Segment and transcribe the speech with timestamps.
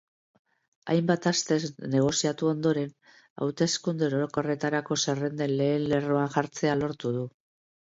[0.93, 1.57] Hainbat astez
[1.97, 2.91] negoziatu ondoren,
[3.45, 7.33] hauteskunde orokorretarako zerrenden lehen lerroan jartzea lortu du.